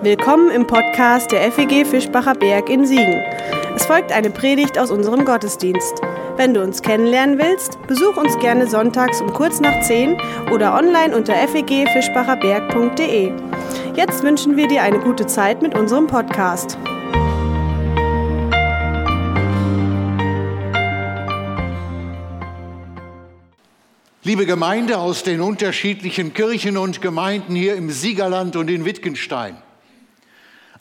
[0.00, 3.20] Willkommen im Podcast der FEG Fischbacher Berg in Siegen.
[3.74, 6.00] Es folgt eine Predigt aus unserem Gottesdienst.
[6.36, 10.16] Wenn du uns kennenlernen willst, besuch uns gerne sonntags um kurz nach 10
[10.52, 13.32] oder online unter fegfischbacherberg.de.
[13.96, 16.78] Jetzt wünschen wir dir eine gute Zeit mit unserem Podcast.
[24.22, 29.56] Liebe Gemeinde aus den unterschiedlichen Kirchen und Gemeinden hier im Siegerland und in Wittgenstein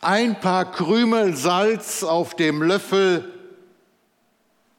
[0.02, 3.34] ein paar Krümel Salz auf dem Löffel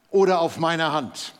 [0.09, 1.33] oder auf meiner Hand.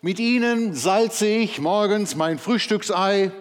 [0.00, 3.32] Mit ihnen salze ich morgens mein Frühstücksei,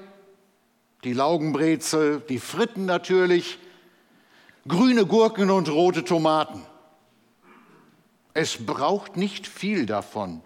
[1.03, 3.59] die Laugenbrezel, die Fritten natürlich,
[4.67, 6.65] grüne Gurken und rote Tomaten.
[8.33, 10.41] Es braucht nicht viel davon,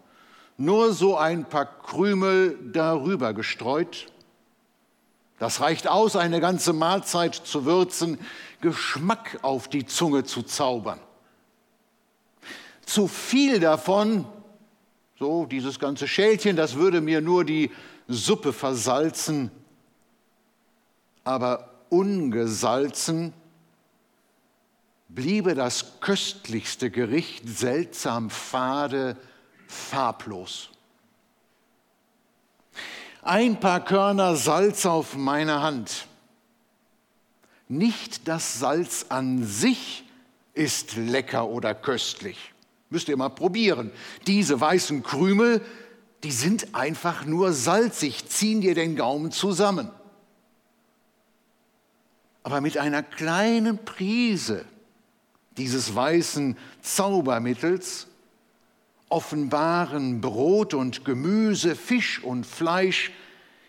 [0.58, 4.13] nur so ein paar Krümel darüber gestreut
[5.44, 8.18] das reicht aus, eine ganze Mahlzeit zu würzen,
[8.62, 11.02] Geschmack auf die Zunge zu zaubern.
[12.86, 14.26] Zu viel davon,
[15.20, 17.72] so dieses ganze Schälchen, das würde mir nur die
[18.08, 19.52] Suppe versalzen,
[21.26, 23.34] aber ungesalzen
[25.10, 29.18] bliebe das köstlichste Gericht seltsam fade,
[29.68, 30.73] farblos
[33.24, 36.08] ein paar Körner Salz auf meine Hand.
[37.68, 40.04] Nicht das Salz an sich
[40.54, 42.54] ist lecker oder köstlich.
[42.90, 43.92] Müsst ihr mal probieren.
[44.28, 45.62] Diese weißen Krümel,
[46.24, 49.90] die sind einfach nur salzig, ziehen dir den Gaumen zusammen.
[52.44, 54.66] Aber mit einer kleinen Prise
[55.58, 58.08] dieses weißen Zaubermittels
[59.14, 63.12] offenbaren Brot und Gemüse, Fisch und Fleisch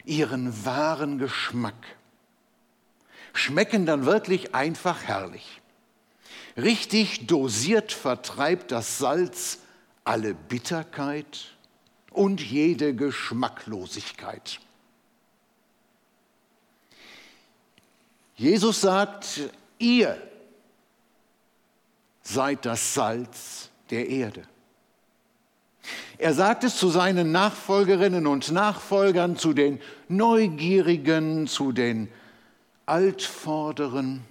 [0.07, 1.75] ihren wahren Geschmack.
[3.35, 5.61] Schmecken dann wirklich einfach herrlich.
[6.57, 9.59] Richtig dosiert vertreibt das Salz
[10.05, 11.53] alle Bitterkeit
[12.11, 14.61] und jede Geschmacklosigkeit.
[18.37, 20.17] Jesus sagt, ihr
[22.23, 24.49] seid das Salz der Erde.
[26.19, 32.09] Er sagt es zu seinen Nachfolgerinnen und Nachfolgern, zu den Neugierigen, zu den
[32.87, 34.23] Altvorderen.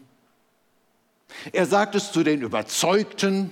[1.52, 3.52] Er sagt es zu den Überzeugten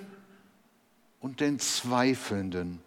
[1.19, 2.79] und den Zweifelnden.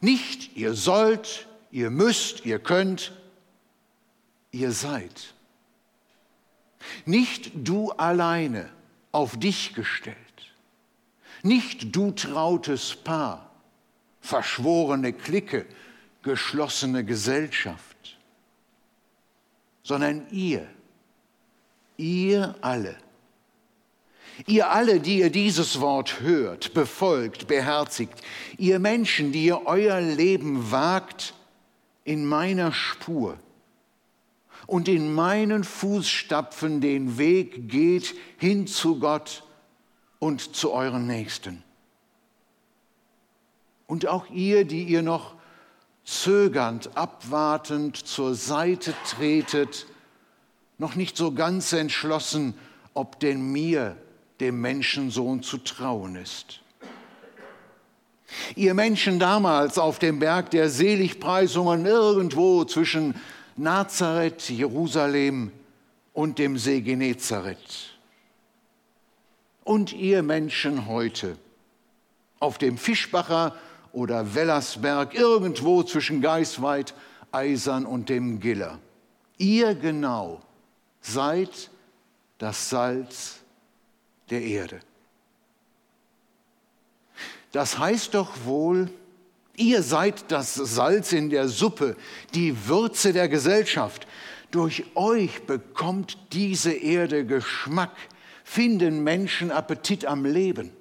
[0.00, 3.12] Nicht ihr sollt, ihr müsst, ihr könnt,
[4.52, 5.34] ihr seid.
[7.04, 8.70] Nicht du alleine
[9.12, 10.16] auf dich gestellt.
[11.42, 13.49] Nicht du trautes Paar
[14.20, 15.66] verschworene Clique,
[16.22, 18.18] geschlossene Gesellschaft,
[19.82, 20.66] sondern ihr,
[21.96, 22.96] ihr alle.
[24.46, 28.22] Ihr alle, die ihr dieses Wort hört, befolgt, beherzigt,
[28.56, 31.34] ihr Menschen, die ihr euer Leben wagt
[32.04, 33.38] in meiner Spur
[34.66, 39.44] und in meinen Fußstapfen den Weg geht hin zu Gott
[40.18, 41.62] und zu euren Nächsten.
[43.90, 45.34] Und auch ihr, die ihr noch
[46.04, 49.84] zögernd, abwartend zur Seite tretet,
[50.78, 52.54] noch nicht so ganz entschlossen,
[52.94, 53.96] ob denn mir,
[54.38, 56.60] dem Menschensohn, zu trauen ist.
[58.54, 63.16] Ihr Menschen damals auf dem Berg der Seligpreisungen irgendwo zwischen
[63.56, 65.50] Nazareth, Jerusalem
[66.12, 67.98] und dem See Genezareth.
[69.64, 71.36] Und ihr Menschen heute
[72.38, 73.56] auf dem Fischbacher
[73.92, 76.94] oder Wellersberg, irgendwo zwischen Geisweit,
[77.32, 78.78] Eisern und dem Giller.
[79.38, 80.40] Ihr genau
[81.00, 81.70] seid
[82.38, 83.40] das Salz
[84.30, 84.80] der Erde.
[87.52, 88.90] Das heißt doch wohl,
[89.56, 91.96] ihr seid das Salz in der Suppe,
[92.34, 94.06] die Würze der Gesellschaft.
[94.50, 97.94] Durch euch bekommt diese Erde Geschmack,
[98.44, 100.72] finden Menschen Appetit am Leben.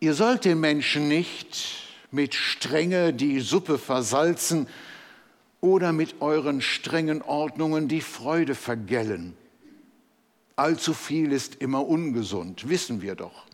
[0.00, 4.68] Ihr sollt den Menschen nicht mit Strenge die Suppe versalzen
[5.60, 9.36] oder mit euren strengen Ordnungen die Freude vergällen.
[10.54, 13.44] Allzu viel ist immer ungesund, wissen wir doch.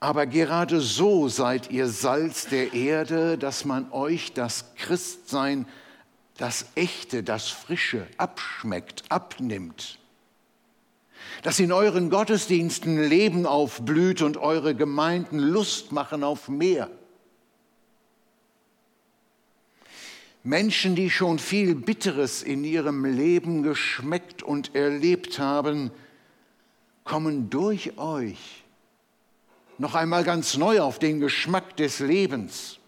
[0.00, 5.66] Aber gerade so seid ihr Salz der Erde, dass man euch das Christsein,
[6.38, 9.98] das Echte, das Frische abschmeckt, abnimmt
[11.42, 16.90] dass in euren Gottesdiensten Leben aufblüht und eure Gemeinden Lust machen auf mehr.
[20.44, 25.90] Menschen, die schon viel Bitteres in ihrem Leben geschmeckt und erlebt haben,
[27.04, 28.62] kommen durch euch
[29.78, 32.78] noch einmal ganz neu auf den Geschmack des Lebens.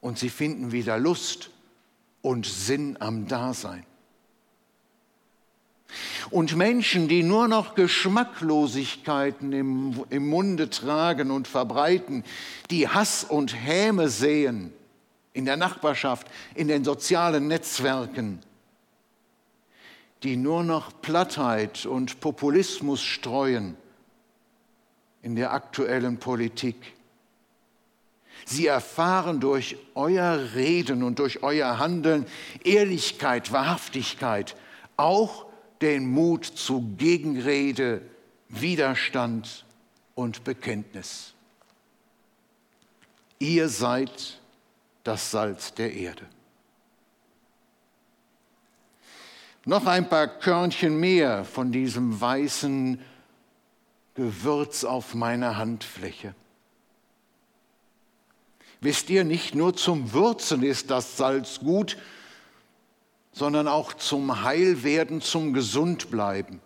[0.00, 1.50] Und sie finden wieder Lust
[2.22, 3.84] und Sinn am Dasein.
[6.30, 12.24] Und Menschen, die nur noch Geschmacklosigkeiten im, im Munde tragen und verbreiten,
[12.70, 14.72] die Hass und Häme sehen
[15.32, 18.40] in der Nachbarschaft, in den sozialen Netzwerken,
[20.22, 23.76] die nur noch Plattheit und Populismus streuen
[25.22, 26.94] in der aktuellen Politik.
[28.44, 32.26] Sie erfahren durch euer Reden und durch euer Handeln
[32.64, 34.56] Ehrlichkeit, Wahrhaftigkeit,
[34.96, 35.45] auch
[35.80, 38.02] den Mut zu Gegenrede,
[38.48, 39.64] Widerstand
[40.14, 41.34] und Bekenntnis.
[43.38, 44.40] Ihr seid
[45.04, 46.26] das Salz der Erde.
[49.64, 53.00] Noch ein paar Körnchen mehr von diesem weißen
[54.14, 56.34] Gewürz auf meiner Handfläche.
[58.80, 61.96] Wisst ihr, nicht nur zum Würzen ist das Salz gut,
[63.36, 66.60] sondern auch zum Heilwerden, zum Gesundbleiben.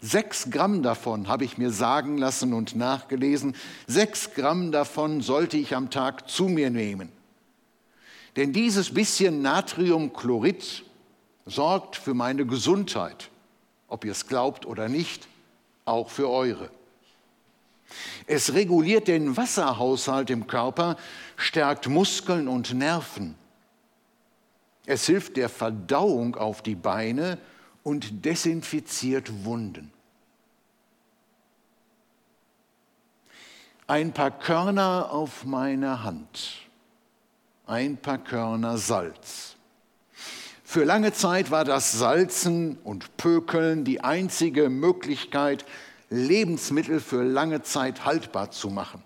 [0.00, 3.54] Sechs Gramm davon habe ich mir sagen lassen und nachgelesen.
[3.86, 7.12] Sechs Gramm davon sollte ich am Tag zu mir nehmen.
[8.36, 10.84] Denn dieses bisschen Natriumchlorid
[11.44, 13.28] sorgt für meine Gesundheit,
[13.88, 15.28] ob ihr es glaubt oder nicht,
[15.84, 16.70] auch für eure.
[18.26, 20.96] Es reguliert den Wasserhaushalt im Körper,
[21.36, 23.36] stärkt Muskeln und Nerven.
[24.86, 27.38] Es hilft der Verdauung auf die Beine
[27.82, 29.92] und desinfiziert Wunden.
[33.86, 36.66] Ein paar Körner auf meine Hand,
[37.66, 39.56] ein paar Körner Salz.
[40.62, 45.64] Für lange Zeit war das Salzen und Pökeln die einzige Möglichkeit,
[46.08, 49.02] Lebensmittel für lange Zeit haltbar zu machen.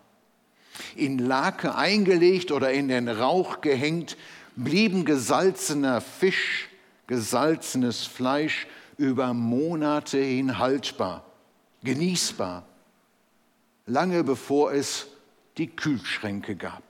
[0.95, 4.17] In Lake eingelegt oder in den Rauch gehängt,
[4.59, 6.69] blieben gesalzener Fisch,
[7.07, 8.67] gesalzenes Fleisch
[8.97, 11.25] über Monate hin haltbar,
[11.85, 12.67] genießbar,
[13.87, 15.07] lange bevor es
[15.59, 16.83] die Kühlschränke gab.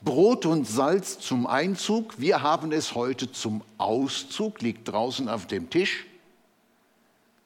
[0.00, 5.68] Brot und Salz zum Einzug, wir haben es heute zum Auszug, liegt draußen auf dem
[5.68, 6.06] Tisch.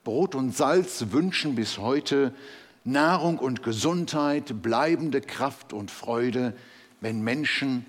[0.04, 2.34] Brot und Salz wünschen bis heute
[2.84, 6.54] Nahrung und Gesundheit, bleibende Kraft und Freude,
[7.00, 7.86] wenn Menschen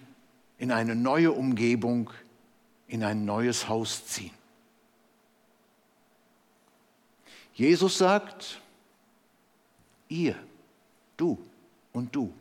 [0.64, 2.10] in eine neue Umgebung,
[2.88, 4.32] in ein neues Haus ziehen.
[7.54, 8.62] Jesus sagt,
[10.08, 10.38] ihr,
[11.18, 11.38] du
[11.92, 12.34] und du,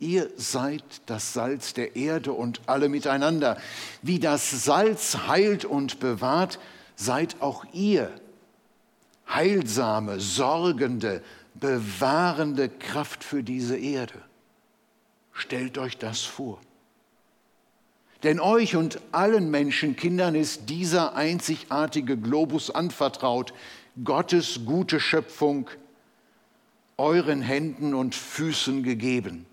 [0.00, 3.56] ihr seid das Salz der Erde und alle miteinander.
[4.02, 6.58] Wie das Salz heilt und bewahrt,
[6.96, 8.12] seid auch ihr
[9.28, 11.22] heilsame, sorgende,
[11.54, 14.20] bewahrende Kraft für diese Erde.
[15.32, 16.58] Stellt euch das vor.
[18.24, 23.52] Denn euch und allen Menschenkindern ist dieser einzigartige Globus anvertraut,
[24.02, 25.68] Gottes gute Schöpfung,
[26.96, 29.44] euren Händen und Füßen gegeben,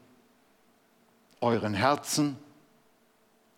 [1.42, 2.38] euren Herzen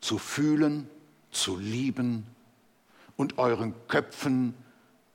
[0.01, 0.89] zu fühlen,
[1.31, 2.25] zu lieben
[3.15, 4.55] und euren Köpfen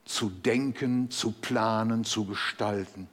[0.05, 3.09] zu denken, zu planen, zu gestalten.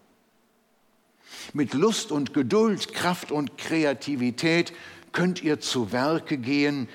[1.52, 4.72] Mit Lust und Geduld, Kraft und Kreativität
[5.16, 6.90] könnt ihr zu Werke gehen,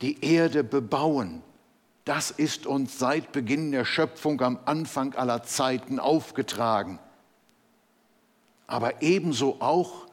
[0.00, 1.42] die Erde bebauen.
[2.06, 6.98] Das ist uns seit Beginn der Schöpfung am Anfang aller Zeiten aufgetragen.
[8.66, 10.06] Aber ebenso auch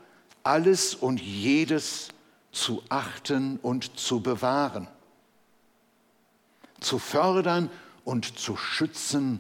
[0.44, 2.10] alles und jedes
[2.52, 4.90] zu achten und zu bewahren,
[6.82, 7.70] zu fördern
[8.04, 9.40] und zu schützen,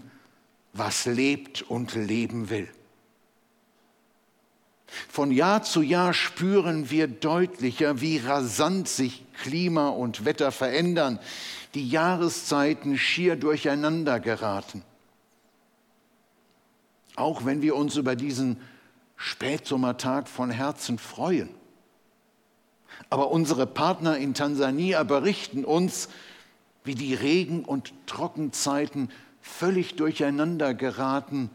[0.72, 2.70] was lebt und leben will.
[5.10, 11.20] Von Jahr zu Jahr spüren wir deutlicher, wie rasant sich Klima und Wetter verändern,
[11.74, 14.84] die Jahreszeiten schier durcheinander geraten.
[17.16, 18.58] Auch wenn wir uns über diesen
[19.16, 21.50] Spätsommertag von Herzen freuen.
[23.10, 26.10] Aber unsere Partner in Tansania berichten uns,
[26.84, 29.10] wie die Regen- und Trockenzeiten
[29.42, 31.50] völlig durcheinander geraten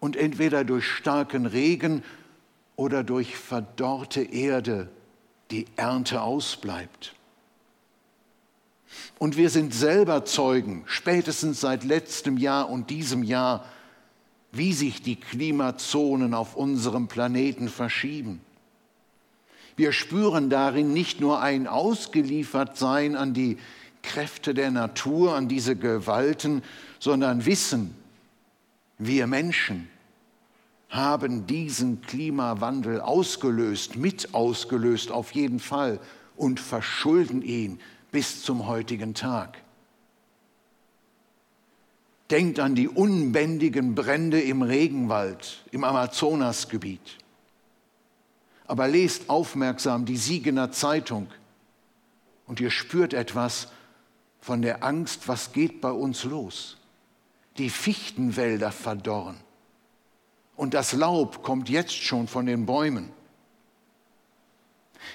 [0.00, 2.02] und entweder durch starken Regen
[2.76, 4.88] oder durch verdorrte Erde
[5.50, 7.14] die Ernte ausbleibt.
[9.18, 13.66] Und wir sind selber Zeugen, spätestens seit letztem Jahr und diesem Jahr,
[14.52, 18.40] wie sich die Klimazonen auf unserem Planeten verschieben.
[19.76, 23.58] Wir spüren darin nicht nur ein Ausgeliefertsein an die
[24.02, 26.62] Kräfte der Natur, an diese Gewalten,
[26.98, 27.94] sondern wissen,
[29.00, 29.88] wir Menschen
[30.90, 35.98] haben diesen Klimawandel ausgelöst, mit ausgelöst auf jeden Fall
[36.36, 37.80] und verschulden ihn
[38.12, 39.56] bis zum heutigen Tag.
[42.30, 47.18] Denkt an die unbändigen Brände im Regenwald, im Amazonasgebiet.
[48.66, 51.28] Aber lest aufmerksam die Siegener Zeitung
[52.46, 53.68] und ihr spürt etwas
[54.40, 56.79] von der Angst, was geht bei uns los.
[57.58, 59.36] Die Fichtenwälder verdorren
[60.60, 63.08] und das Laub kommt jetzt schon von den Bäumen.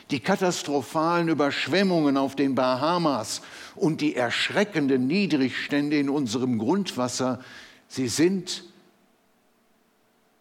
[0.10, 3.44] Die katastrophalen Überschwemmungen auf den Bahamas
[3.76, 7.44] und die erschreckenden Niedrigstände in unserem Grundwasser,
[7.88, 8.64] sie sind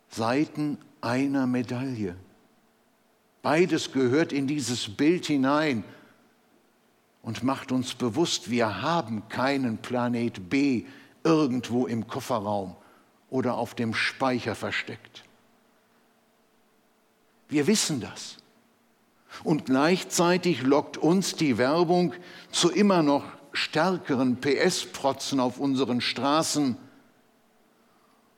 [0.09, 2.17] Seiten einer Medaille.
[3.43, 5.85] Beides gehört in dieses Bild hinein
[7.21, 10.87] und macht uns bewusst, wir haben keinen Planet B
[11.25, 12.76] irgendwo im Kofferraum
[13.31, 15.25] oder auf dem Speicher versteckt.
[17.49, 18.37] Wir wissen das.
[19.43, 22.14] Und gleichzeitig lockt uns die Werbung
[22.52, 26.76] zu immer noch stärkeren PS-Protzen auf unseren Straßen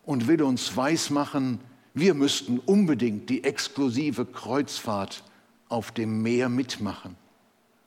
[0.04, 1.60] und will uns weismachen,
[1.92, 5.24] wir müssten unbedingt die exklusive Kreuzfahrt
[5.68, 7.16] auf dem Meer mitmachen.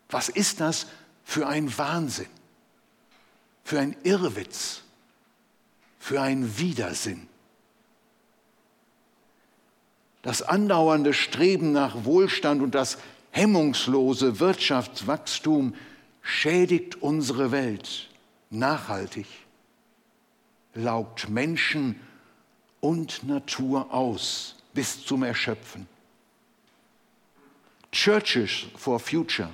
[0.09, 0.87] Was ist das
[1.23, 2.27] für ein Wahnsinn,
[3.63, 4.81] für ein Irrwitz,
[5.99, 7.27] für ein Widersinn?
[10.21, 12.97] Das andauernde Streben nach Wohlstand und das
[13.31, 15.75] hemmungslose Wirtschaftswachstum
[16.21, 18.09] schädigt unsere Welt
[18.49, 19.27] nachhaltig,
[20.73, 21.99] laugt Menschen
[22.81, 25.87] und Natur aus bis zum Erschöpfen.
[27.91, 29.49] Churches for Future,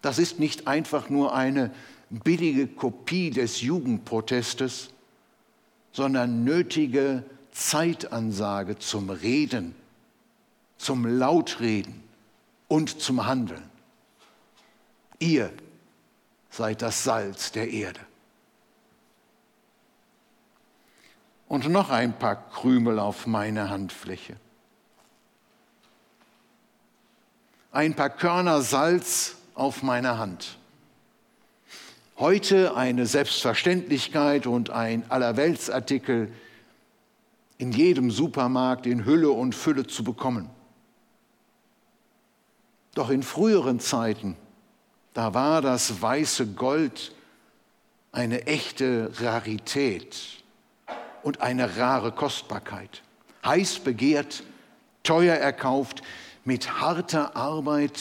[0.00, 1.72] das ist nicht einfach nur eine
[2.08, 4.90] billige Kopie des Jugendprotestes,
[5.92, 9.74] sondern nötige Zeitansage zum Reden,
[10.78, 12.02] zum Lautreden
[12.68, 13.68] und zum Handeln.
[15.18, 15.52] Ihr
[16.50, 18.00] seid das Salz der Erde.
[21.48, 24.36] Und noch ein paar Krümel auf meine Handfläche.
[27.72, 30.59] Ein paar Körner Salz auf meiner Hand.
[32.20, 36.30] Heute eine Selbstverständlichkeit und ein Allerweltsartikel
[37.56, 40.50] in jedem Supermarkt in Hülle und Fülle zu bekommen.
[42.94, 44.36] Doch in früheren Zeiten,
[45.14, 47.14] da war das weiße Gold
[48.12, 50.42] eine echte Rarität
[51.22, 53.00] und eine rare Kostbarkeit.
[53.46, 54.42] Heiß begehrt,
[55.04, 56.02] teuer erkauft,
[56.44, 57.98] mit harter Arbeit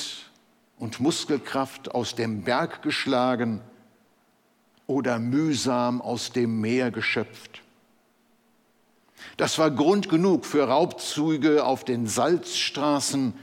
[0.77, 3.61] und Muskelkraft aus dem Berg geschlagen
[4.89, 7.61] oder mühsam aus dem Meer geschöpft.
[9.37, 13.35] Das war Grund genug für Raubzüge auf den Salzstraßen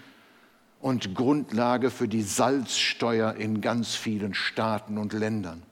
[0.80, 5.62] und Grundlage für die Salzsteuer in ganz vielen Staaten und Ländern.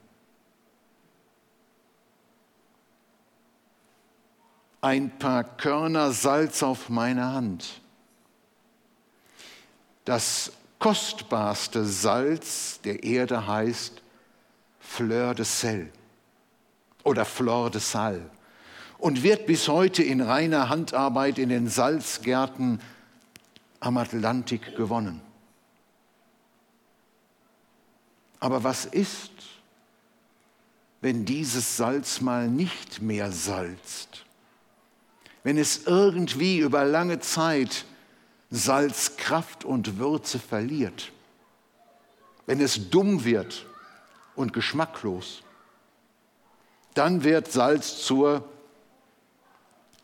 [4.81, 7.81] Ein paar Körner Salz auf meine Hand.
[10.05, 14.04] Das kostbarste Salz der Erde heißt
[14.87, 15.91] Fleur de Sel
[17.03, 18.31] oder Fleur de Sal
[18.99, 22.81] und wird bis heute in reiner Handarbeit in den Salzgärten
[23.81, 25.21] am Atlantik gewonnen.
[28.41, 29.33] Aber was ist,
[31.01, 34.25] wenn dieses Salz mal nicht mehr salzt?
[35.43, 37.85] Wenn es irgendwie über lange Zeit
[38.51, 41.13] Salzkraft und Würze verliert?
[42.47, 43.67] Wenn es dumm wird
[44.37, 45.43] und geschmacklos?
[46.95, 48.49] Dann wird Salz zur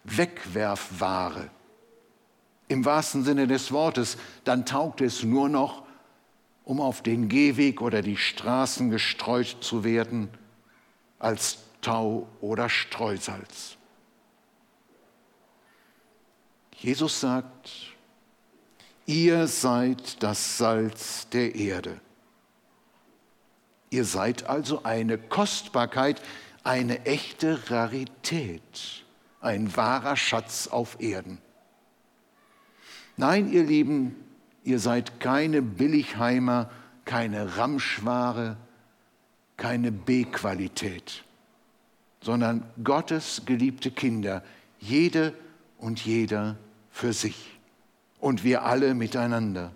[0.04, 1.50] Wegwerfware.
[2.68, 5.84] Im wahrsten Sinne des Wortes, dann taugt es nur noch,
[6.64, 10.28] um auf den Gehweg oder die Straßen gestreut zu werden,
[11.18, 13.76] als Tau oder Streusalz.
[16.76, 17.70] Jesus sagt,
[19.06, 22.00] ihr seid das Salz der Erde.
[23.90, 26.22] Ihr seid also eine Kostbarkeit,
[26.62, 29.04] eine echte Rarität
[29.40, 31.38] ein wahrer Schatz auf Erden.
[33.16, 34.16] Nein, ihr Lieben,
[34.64, 36.70] ihr seid keine Billigheimer,
[37.04, 38.56] keine Ramschware,
[39.56, 41.24] keine B-Qualität,
[42.22, 44.42] sondern Gottes geliebte Kinder,
[44.78, 45.34] jede
[45.78, 46.56] und jeder
[46.90, 47.58] für sich
[48.20, 49.72] und wir alle miteinander.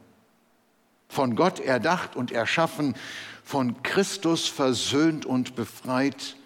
[1.09, 2.95] von Gott erdacht und erschaffen,
[3.45, 6.37] von Christus versöhnt und befreit,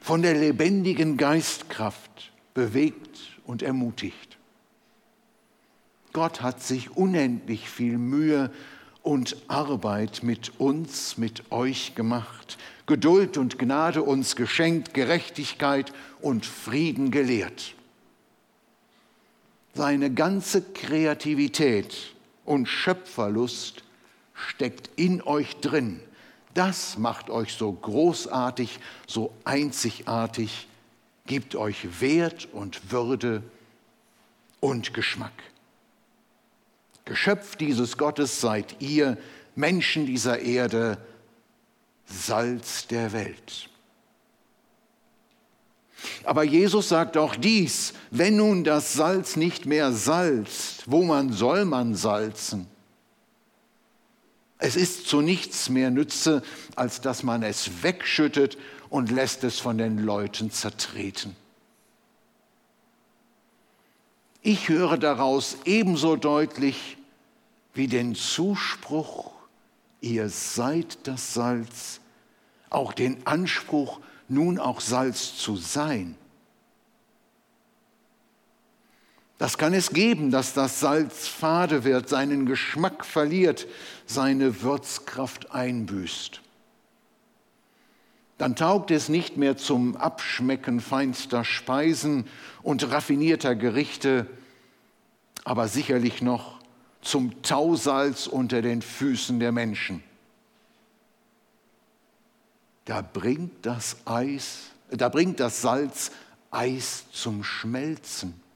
[0.00, 4.36] von der lebendigen Geistkraft bewegt und ermutigt.
[6.12, 8.50] Gott hat sich unendlich viel Mühe
[9.02, 17.10] und Arbeit mit uns, mit euch gemacht, Geduld und Gnade uns geschenkt, Gerechtigkeit und Frieden
[17.10, 17.74] gelehrt.
[19.74, 23.82] Seine ganze Kreativität und Schöpferlust
[24.34, 26.00] steckt in euch drin.
[26.58, 30.66] Das macht euch so großartig, so einzigartig,
[31.24, 33.44] gibt euch Wert und Würde
[34.58, 35.44] und Geschmack.
[37.04, 39.16] Geschöpf dieses Gottes seid ihr,
[39.54, 40.98] Menschen dieser Erde,
[42.06, 43.68] Salz der Welt.
[46.24, 51.64] Aber Jesus sagt auch dies, wenn nun das Salz nicht mehr salzt, wo man soll
[51.66, 52.66] man salzen?
[54.58, 56.42] Es ist zu nichts mehr nütze,
[56.74, 58.58] als dass man es wegschüttet
[58.90, 61.36] und lässt es von den Leuten zertreten.
[64.42, 66.96] Ich höre daraus ebenso deutlich
[67.74, 69.32] wie den Zuspruch,
[70.00, 72.00] ihr seid das Salz,
[72.70, 76.16] auch den Anspruch, nun auch Salz zu sein.
[79.38, 83.68] Das kann es geben, dass das Salz fade wird, seinen Geschmack verliert,
[84.04, 86.42] seine Würzkraft einbüßt.
[88.36, 92.26] Dann taugt es nicht mehr zum Abschmecken feinster Speisen
[92.62, 94.26] und raffinierter Gerichte,
[95.44, 96.58] aber sicherlich noch
[97.00, 100.02] zum Tausalz unter den Füßen der Menschen.
[102.84, 106.10] Da bringt das Eis, da bringt das Salz
[106.50, 108.47] Eis zum Schmelzen.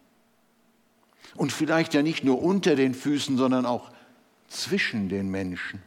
[1.35, 3.91] Und vielleicht ja nicht nur unter den Füßen, sondern auch
[4.49, 5.83] zwischen den Menschen.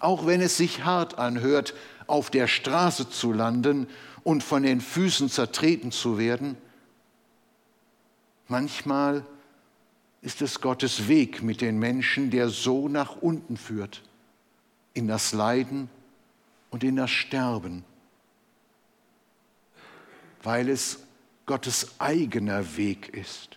[0.00, 1.74] Auch wenn es sich hart anhört,
[2.06, 3.88] auf der Straße zu landen
[4.22, 6.56] und von den Füßen zertreten zu werden,
[8.48, 9.24] manchmal
[10.20, 14.02] ist es Gottes Weg mit den Menschen, der so nach unten führt,
[14.94, 15.90] in das Leiden
[16.70, 17.84] und in das Sterben,
[20.42, 21.03] weil es
[21.46, 23.56] Gottes eigener Weg ist,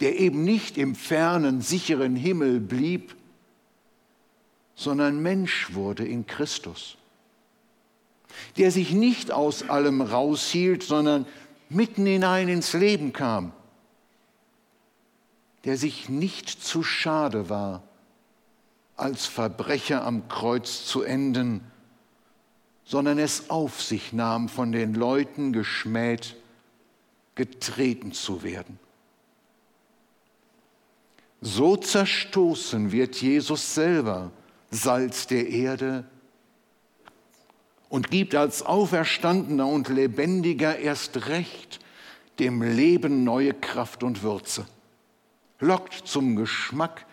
[0.00, 3.14] der eben nicht im fernen, sicheren Himmel blieb,
[4.74, 6.96] sondern Mensch wurde in Christus,
[8.56, 11.26] der sich nicht aus allem raushielt, sondern
[11.68, 13.52] mitten hinein ins Leben kam,
[15.64, 17.82] der sich nicht zu schade war,
[18.96, 21.60] als Verbrecher am Kreuz zu enden,
[22.84, 26.36] sondern es auf sich nahm, von den Leuten geschmäht
[27.38, 28.78] getreten zu werden.
[31.40, 34.32] So zerstoßen wird Jesus selber
[34.70, 36.04] Salz der Erde
[37.88, 41.78] und gibt als Auferstandener und Lebendiger erst recht
[42.40, 44.66] dem Leben neue Kraft und Würze,
[45.60, 47.06] lockt zum Geschmack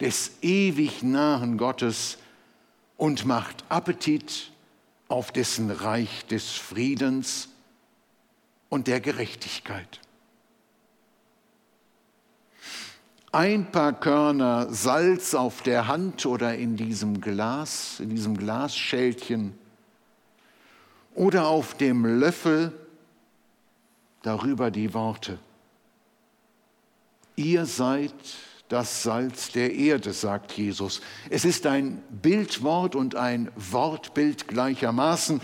[0.00, 2.18] des ewig nahen Gottes
[2.96, 4.50] und macht Appetit
[5.08, 7.50] auf dessen Reich des Friedens
[8.68, 10.00] und der Gerechtigkeit.
[13.30, 19.56] Ein paar Körner Salz auf der Hand oder in diesem Glas, in diesem Glasschälchen
[21.14, 22.72] oder auf dem Löffel,
[24.22, 25.38] darüber die Worte.
[27.36, 28.14] Ihr seid
[28.68, 31.00] das Salz der Erde, sagt Jesus.
[31.30, 35.40] Es ist ein Bildwort und ein Wortbild gleichermaßen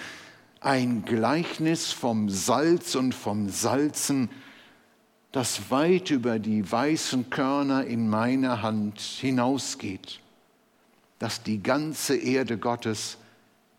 [0.65, 4.31] ein Gleichnis vom Salz und vom Salzen,
[5.31, 10.21] das weit über die weißen Körner in meiner Hand hinausgeht,
[11.19, 13.19] das die ganze Erde Gottes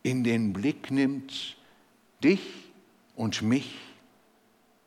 [0.03, 1.57] in den Blick nimmt,
[2.23, 2.41] dich
[3.15, 3.77] und mich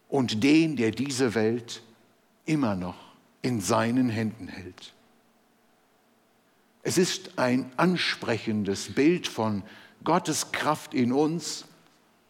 [0.09, 1.83] und den, der diese Welt
[2.47, 2.97] immer noch
[3.43, 4.95] in seinen Händen hält.
[6.83, 9.65] Es ist ein ansprechendes Bild von
[10.05, 11.65] Gottes Kraft in uns,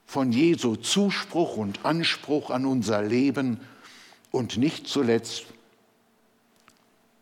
[0.09, 3.61] von Jesu Zuspruch und Anspruch an unser Leben
[4.31, 5.45] und nicht zuletzt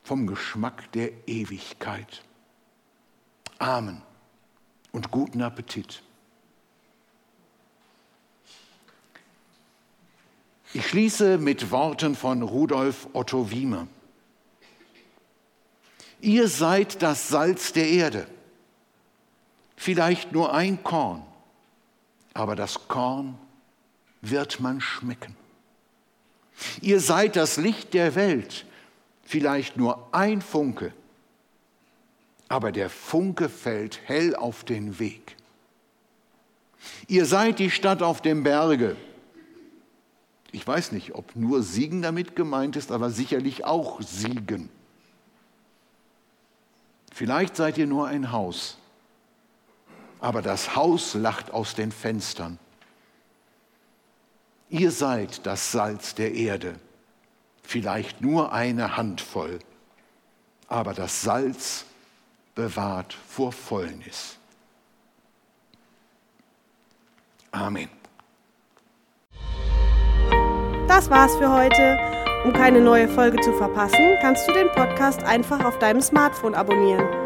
[0.04, 2.22] vom Geschmack der Ewigkeit.
[3.58, 4.02] Amen
[4.92, 6.00] und guten Appetit.
[10.72, 13.88] Ich schließe mit Worten von Rudolf Otto Wiemer.
[16.20, 18.28] Ihr seid das Salz der Erde,
[19.76, 21.26] vielleicht nur ein Korn,
[22.36, 23.38] aber das Korn
[24.20, 25.34] wird man schmecken.
[26.80, 28.66] Ihr seid das Licht der Welt,
[29.22, 30.92] vielleicht nur ein Funke,
[32.48, 35.36] aber der Funke fällt hell auf den Weg.
[37.08, 38.96] Ihr seid die Stadt auf dem Berge.
[40.52, 44.68] Ich weiß nicht, ob nur Siegen damit gemeint ist, aber sicherlich auch Siegen.
[47.12, 48.78] Vielleicht seid ihr nur ein Haus,
[50.20, 52.58] aber das Haus lacht aus den Fenstern.
[54.68, 56.74] Ihr seid das Salz der Erde,
[57.62, 59.60] vielleicht nur eine Handvoll,
[60.68, 61.84] aber das Salz
[62.54, 64.36] bewahrt vor Fäulnis.
[67.52, 67.88] Amen.
[70.88, 71.98] Das war's für heute.
[72.44, 77.25] Um keine neue Folge zu verpassen, kannst du den Podcast einfach auf deinem Smartphone abonnieren.